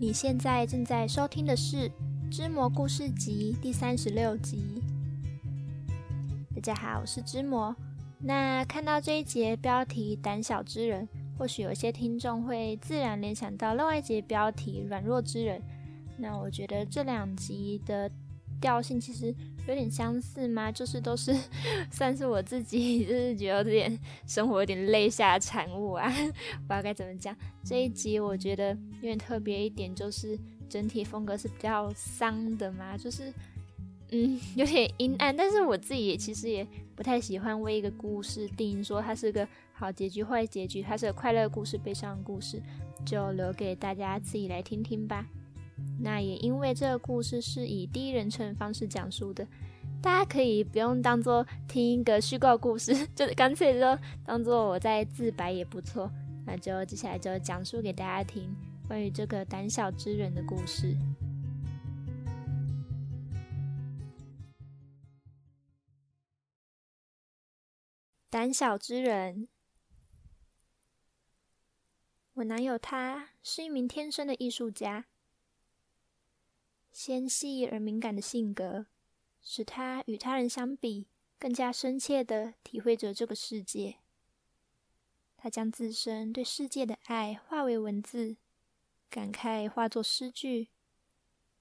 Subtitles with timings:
[0.00, 1.90] 你现在正在收听的是
[2.30, 4.80] 《知魔故事集》第三十六集。
[6.54, 7.74] 大家好，我是知魔。
[8.20, 15.60] 那看到这一节标题“胆小之人”，或许有些听众会自然联想到另外一节标题“软弱之人”。
[16.16, 18.08] 那我觉得这两集的
[18.60, 19.34] 调性其实
[19.68, 20.72] 有点相似吗？
[20.72, 21.34] 就是都是
[21.92, 27.36] 算是我自己， 就是觉得有点生活有点累下的产物啊， 不知道该怎么讲。
[27.64, 30.38] 这一集我觉得有点特别一点，就是
[30.68, 33.32] 整体风格是比较丧的嘛，就是
[34.10, 35.36] 嗯有点阴暗。
[35.36, 36.66] 但是我自己也其实也
[36.96, 42.60] 不太喜欢为一个故事定义说它是个好结局、坏结局，它是个快乐故事、悲伤故事，
[43.04, 45.26] 就留给大家自己来听听吧。
[46.00, 49.46] 那也因为这个故事是以第一人称方式讲述的，
[50.00, 56.10] 大家可以不用当做听一个虚构故事， 就干脆就当做我在自白也不错。
[56.46, 58.54] 那就接下来就讲述给大家听
[58.86, 60.96] 关于这个胆小之人的故事。
[68.30, 69.48] 胆小之人，
[72.34, 75.06] 我男友他是一名天生的艺术家。
[76.90, 78.86] 纤细而敏感的性格，
[79.50, 81.06] 使他与他人相比
[81.38, 83.96] 更加深切地体会着这个世界。
[85.38, 88.36] 他将自身对世界的爱化为文字，
[89.08, 90.68] 感慨化作诗句，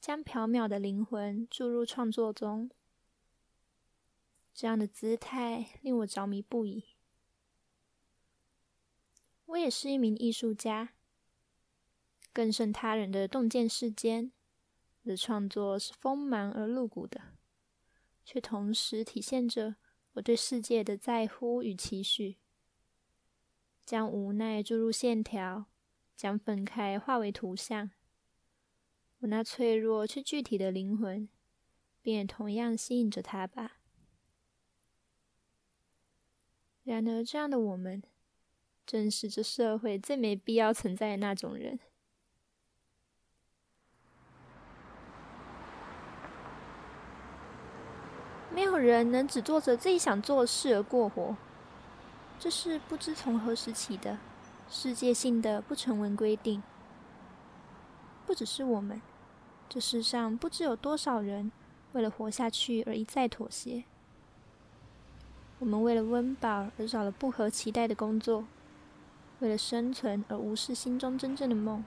[0.00, 2.70] 将缥缈的灵魂注入创作中。
[4.54, 6.84] 这样的姿态令我着迷不已。
[9.44, 10.94] 我也是一名艺术家，
[12.32, 14.32] 更胜他人的洞见世间。
[15.04, 17.20] 的创作是丰满而露骨的，
[18.24, 19.76] 却同时体现着
[20.14, 22.38] 我对世界的在乎与期许。
[23.84, 25.66] 将无奈注入线条，
[26.16, 27.90] 将分开化为图像。
[29.18, 31.28] 我那脆弱却具体的灵魂，
[32.00, 33.78] 便也同样吸引着他吧。
[36.82, 38.02] 然而，这样的我们，
[38.86, 41.78] 正是这社会最没必要存在的那种人。
[48.54, 51.36] 没有人能只做着自己想做的事而过活，
[52.38, 54.18] 这是不知从何时起的
[54.70, 56.62] 世界性的不成文规定。
[58.24, 59.02] 不只是我们，
[59.68, 61.50] 这世上不知有多少人
[61.94, 63.82] 为了活下去而一再妥协。
[65.58, 68.44] 我们为了温饱而找了不合期待的工作，
[69.40, 71.84] 为了生存而无视心中真正的梦，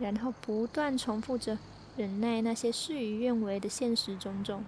[0.00, 1.56] 然后不断重复着
[1.96, 4.64] 忍耐那些事与愿违的现实种种。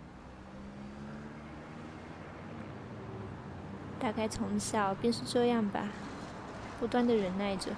[4.04, 5.88] 大概从小便是这样吧，
[6.78, 7.70] 不断的忍耐着，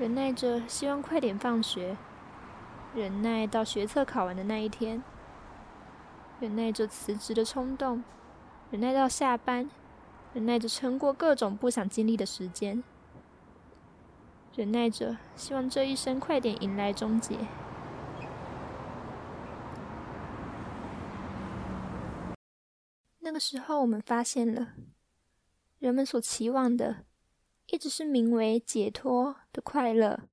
[0.00, 1.96] 忍耐着，希望快点放学，
[2.92, 5.00] 忍耐到学测考完的那一天，
[6.40, 8.02] 忍耐着辞职的冲动，
[8.72, 9.70] 忍耐到下班，
[10.34, 12.82] 忍耐着撑过各种不想经历的时间，
[14.56, 17.36] 忍耐着，希望这一生快点迎来终结。
[23.36, 24.72] 个时候，我们发现了，
[25.78, 27.04] 人们所期望的，
[27.66, 30.26] 一直是名为解脱的快乐。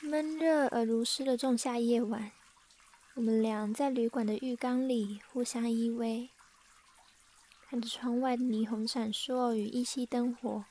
[0.00, 2.30] 闷热而如诗的仲夏夜晚，
[3.14, 6.28] 我们俩在旅馆的浴缸里互相依偎，
[7.68, 10.64] 看着窗外的霓虹闪烁与依稀灯火。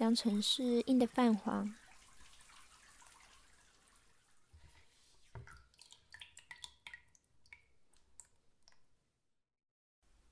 [0.00, 1.74] 将城市映得泛黄。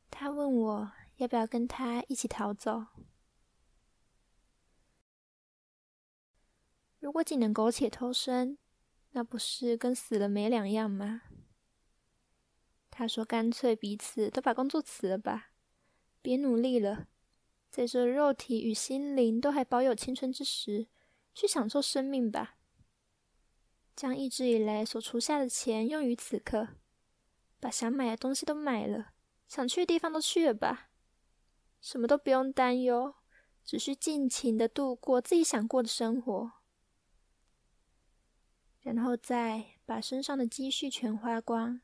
[0.09, 2.87] 他问我要不要跟他一起逃走。
[6.99, 8.57] 如果仅能苟且偷生，
[9.11, 11.21] 那不是跟死了没两样吗？
[12.89, 15.51] 他说：“干脆彼此都把工作辞了吧，
[16.23, 17.09] 别努力了。”
[17.71, 20.89] 在这肉体与心灵都还保有青春之时，
[21.35, 22.57] 去享受生命吧。
[23.95, 26.69] 将一直以来所储下的钱用于此刻，
[27.59, 29.13] 把想买的东西都买了，
[29.49, 30.91] 想去的地方都去了吧。
[31.81, 33.15] 什么都不用担忧，
[33.65, 36.53] 只需尽情的度过自己想过的生活，
[38.81, 41.81] 然后再把身上的积蓄全花光，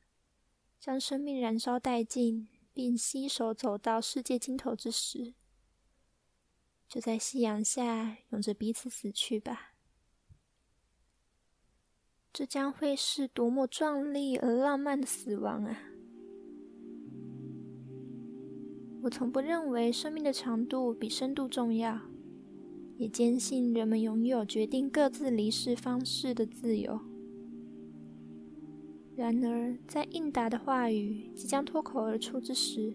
[0.80, 5.34] 将生命燃烧殆尽，并携手走到世界尽头之时。
[6.88, 9.72] 就在夕阳下拥着彼此死去吧。
[12.32, 15.78] 这将会是多么壮丽而浪漫的死亡啊！
[19.02, 22.00] 我从不认为生命的长度比深度重要，
[22.96, 27.00] 也坚信人们拥有决定各自离世方式的自由。
[29.14, 32.92] 然而，在应答的话语即将脱口而出之时，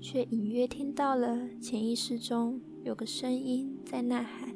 [0.00, 4.54] 却隐约听到了潜意识中有个声音在呐喊：“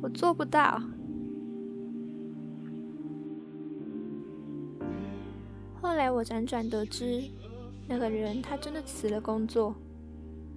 [0.00, 0.82] 我做不到。”
[5.80, 7.22] 后来我辗转得知，
[7.86, 9.74] 那个人他真的辞了工作，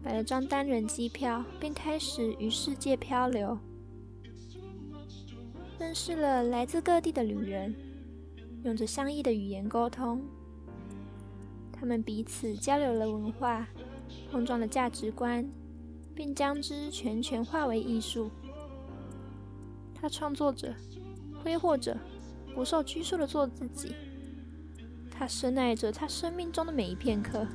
[0.04, 3.58] 买了张单人机票，并开始于世界漂流，
[5.80, 7.76] 认识了来自各地的旅人，
[8.64, 10.22] 用着相异的语言沟通。
[11.82, 13.68] 他们彼此交流了文化，
[14.30, 15.50] 碰撞了价值观，
[16.14, 18.30] 并将之全权化为艺术。
[19.96, 20.76] 他创作着，
[21.44, 21.98] 挥霍着，
[22.54, 23.96] 不受拘束的做自己。
[25.10, 27.48] 他深爱着他生命中的每一片刻。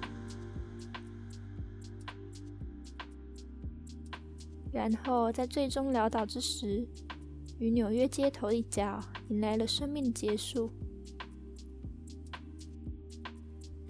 [4.73, 6.84] 然后在最终潦倒之时，
[7.61, 10.73] 于纽约街头一角迎来了生命的结束。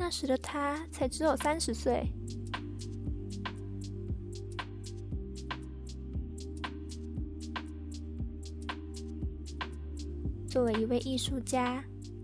[0.06, 2.06] 那时的他才只有三十岁。
[10.48, 11.82] 作为一位艺术家，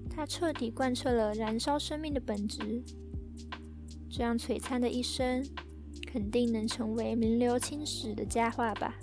[0.08, 2.84] 他彻底贯彻了燃烧生命的本质。
[4.08, 5.44] 这样璀璨的一生，
[6.06, 8.94] 肯定能成为名留青史的佳话吧。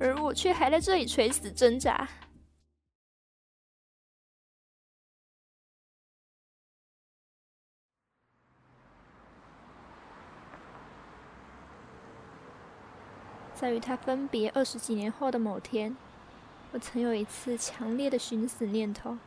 [0.00, 2.08] 而我却还在这里垂死挣扎。
[13.66, 15.96] 在与他分别二十几年后的某天，
[16.70, 19.18] 我曾有一次强烈的寻死念头。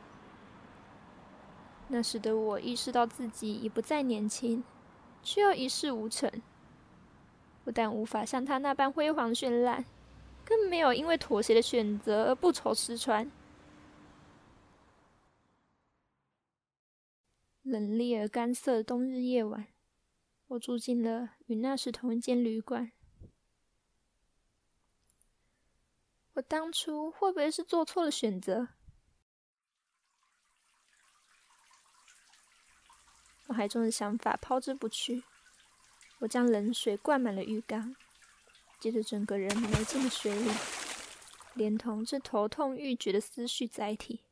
[1.89, 4.63] 那时的我意识到自己已不再年轻，
[5.21, 6.31] 却又一事无成。
[7.65, 9.83] 不但无法像他那般辉煌绚烂，
[10.45, 13.30] 更没有因为妥协的选择而不愁吃穿。
[17.63, 19.68] 冷冽而干涩的冬日夜晚，
[20.47, 22.94] 我住进了与那时同一间旅馆。
[26.39, 28.69] 我当初会不会是做错了选择？
[33.47, 35.25] 脑海中的想法抛之不去。
[36.19, 37.94] 我将冷水灌满了浴缸，
[38.80, 40.50] 接着整个人埋进了水里，
[41.56, 44.24] 连同这头痛欲绝的思绪载体。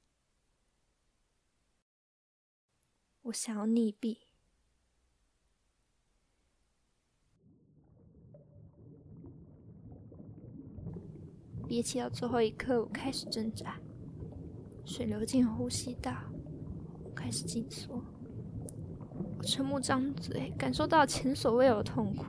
[3.23, 4.26] 我想要溺毙。
[11.67, 13.75] 憋气到最后一刻，我开始挣扎，
[14.85, 16.13] 水流进呼吸道，
[17.03, 18.01] 我开始紧缩，
[19.37, 22.25] 我瞠目张嘴，感受到前所未有的痛苦。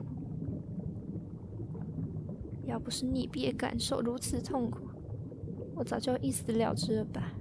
[2.65, 4.89] 要不是溺毙感受如此痛苦，
[5.75, 7.33] 我早就一死了之了吧。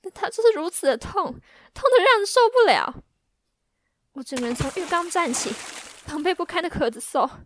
[0.00, 3.04] 但他就是如此的痛，痛的让人受不了。
[4.14, 5.50] 我整个人从浴缸站起。
[6.08, 7.44] 狼狈不堪的咳嗽，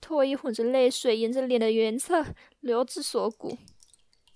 [0.00, 3.56] 唾液混着泪水沿着脸的缘侧流至锁骨，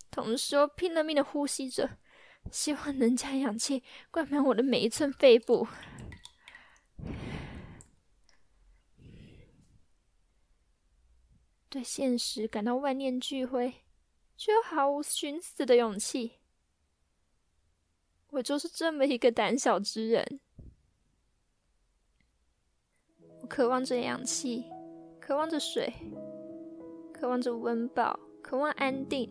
[0.08, 1.98] 同时又拼了命的呼吸着，
[2.52, 3.82] 希望能将氧气
[4.12, 5.66] 灌满我的每一寸肺部。
[11.68, 13.74] 对现实感到万念俱灰，
[14.36, 16.38] 却又毫无寻死的勇气。
[18.28, 20.40] 我就是这么一个胆小之人。
[23.50, 24.64] 渴望着氧气，
[25.18, 25.92] 渴望着水，
[27.12, 29.28] 渴望着温饱，渴望安定，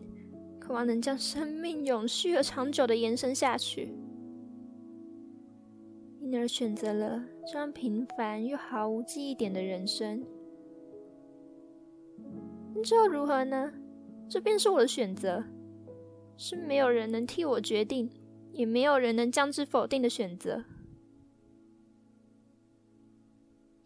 [0.60, 3.94] 渴望能将生命永续而长久的延伸下去，
[6.20, 10.22] 因而选择了这样平凡又毫无记忆点的人生。
[12.84, 13.72] 这又如何呢？
[14.28, 15.42] 这便是我的选择，
[16.36, 18.10] 是没有人能替我决定，
[18.52, 20.62] 也没有人能将之否定的选择。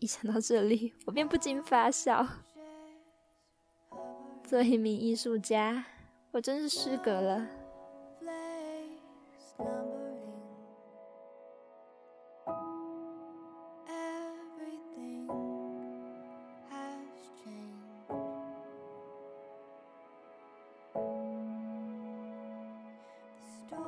[0.04, 2.26] 一想到这里，我便不禁发笑。
[4.46, 5.82] 作为一名艺术家，
[6.30, 7.48] 我真是失格了。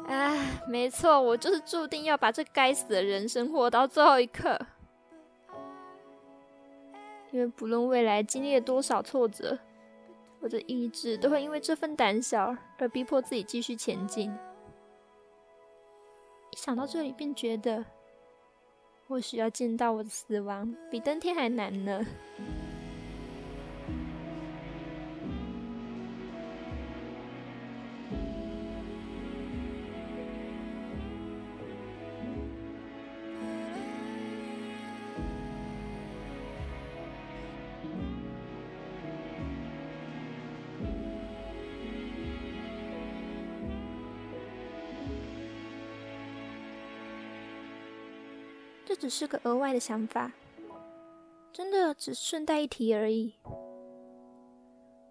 [0.09, 0.35] 啊，
[0.67, 4.59] 没错，我就是注定要把这该死的人生活到最后一刻。
[7.51, 9.59] 不论未来经历了多少挫折，
[10.41, 14.31] 我我的意志都会因为这份胆小而逼迫自己继续前进。
[16.53, 17.85] 一想到这里，便觉得
[19.09, 22.07] 或许要见到我的死亡比登天还难呢。
[48.87, 50.33] 这只是个额外的想法，
[51.53, 53.35] 真的只顺带一提而已。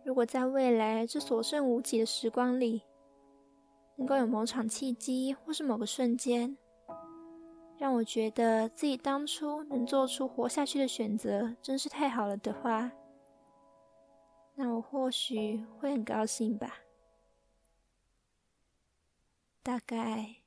[0.06, 2.84] 如果在未来这所剩无几的时光里，
[3.98, 6.56] 能够有某场契机，或是某个瞬间，
[7.78, 12.90] 让我觉得自己当初能做出活下去的选择，真是太好了的话，
[14.56, 16.78] 那我或许会很高兴吧。
[19.62, 20.38] 大概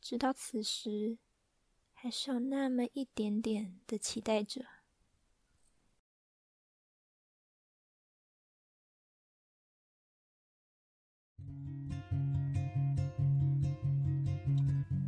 [0.00, 1.18] 直到此时。
[2.04, 4.62] 还是有那么一点点的期待着。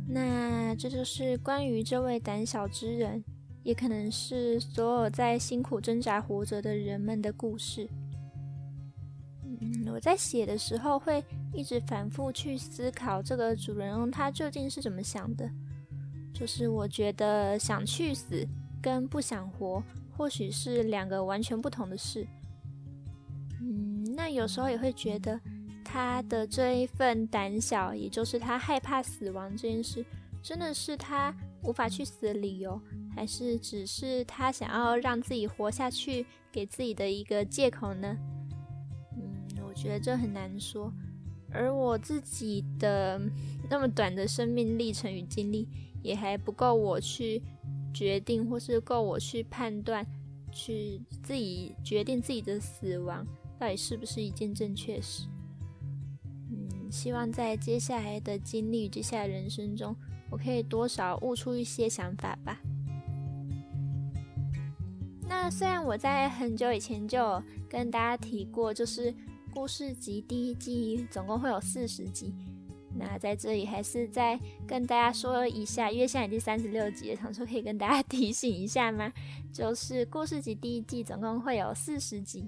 [0.07, 3.23] 那这就是关于这位胆小之人，
[3.61, 7.87] 也可能是所有在辛苦挣扎活着的人们的故事。
[9.43, 11.23] 嗯，我在写的时候会
[11.53, 15.47] 一直反复去思考，这个主人翁他究竟是怎么想的。
[16.37, 18.47] 就是我觉得想去死
[18.79, 19.81] 跟不想活，
[20.15, 22.27] 或许是两个完全不同的事。
[23.59, 25.39] 嗯，那有时候也会觉得
[25.83, 30.05] 他的这一份胆小，也就是他害怕死亡这件事，
[30.43, 32.79] 真的是他无法去死的理由，
[33.15, 38.15] 还是只是他想要让自己活下去，给自己的一个借口呢？
[39.15, 40.93] 嗯，我觉得这很难说。
[41.51, 43.19] 而我自己的
[43.71, 45.67] 那么短的生命历程与经历。
[46.01, 47.41] 也还不够我去
[47.93, 50.05] 决定，或是够我去判断，
[50.51, 53.25] 去自己决定自己的死亡
[53.59, 55.27] 到底是不是一件正确事。
[56.49, 59.95] 嗯，希望在接下来的经历、接下来人生中，
[60.29, 62.59] 我可以多少悟出一些想法吧。
[65.29, 69.13] 那虽然我在很久以前就跟大家提过，就是
[69.53, 72.33] 故事集第一季总共会有四十集。
[72.97, 79.11] 那在这里还是再跟大家说一下，因为现在已经三十六集了，想说可以跟大家 提醒一下吗？
[79.53, 82.47] 就是故事集第一季总共会有四十集。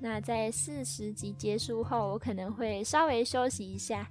[0.00, 4.08] 那在四十集结束后，我可能会稍微休息一下。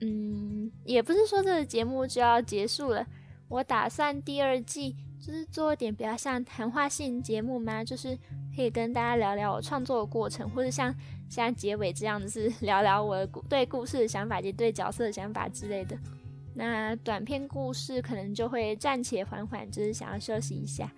[0.00, 3.06] 嗯，也不是说这个节目就要结束了，
[3.48, 8.18] 我打算第二季就是做一点比较像谈话性节目嘛，就是
[8.54, 10.94] 可以跟大家聊聊我创作的过程，或者像。
[11.26, 15.96] 像结尾这样子是 聊聊我对故事的想法，及对角色的想法之类的。
[16.54, 20.88] 那短篇故事可能就会暂且缓缓，就是想要休息一下。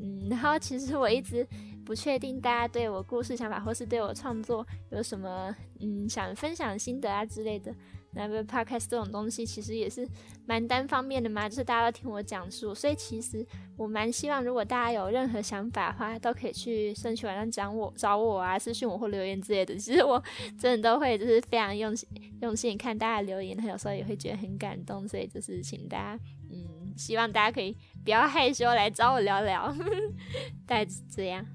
[0.00, 1.46] 嗯，然后其实我一直
[1.84, 7.72] 不确定大家对我故事想法，或是对我创作有什么嗯想分享心得啊之类的。
[8.12, 10.06] 那个 podcast 这种东西其实也是
[10.46, 19.76] 蛮单方面的嘛，就是大家都听我讲述，所以其实我蛮希望，如果大家有任何想法的话，都可以去社区网站找我找我啊，私信我或留言之类的。
[19.76, 20.22] 其实我
[20.58, 22.08] 真的都会就是非常用心
[22.42, 29.72] 用心看大家留言，有时候也会觉得很感动，所以就是请大家嗯，希望大家可以不要害羞来找我聊聊，
[30.66, 31.46] 大概是这样。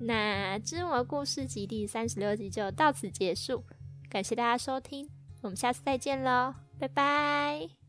[0.00, 3.62] 那《知魔故事集》第三十六集就到此结束，
[4.08, 5.19] 感谢大家收听。
[5.42, 7.79] 我们下次再见喽，拜拜。